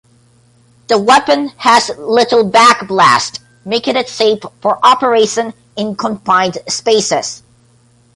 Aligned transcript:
The 0.87 0.97
weapon 0.97 1.49
has 1.57 1.91
little 1.95 2.43
backblast, 2.49 3.37
making 3.63 3.97
it 3.97 4.09
safe 4.09 4.39
for 4.59 4.83
operation 4.83 5.53
in 5.75 5.95
confined 5.95 6.57
spaces. 6.67 7.43